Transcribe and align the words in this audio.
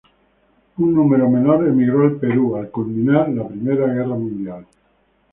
Un 0.77 0.95
número 0.95 1.29
menor 1.29 1.67
emigró 1.67 2.01
al 2.05 2.15
Perú 2.17 2.55
al 2.55 2.71
culminar 2.71 3.29
la 3.29 3.47
Primera 3.47 3.85
Guerra 3.85 4.15
Mundial. 4.15 4.65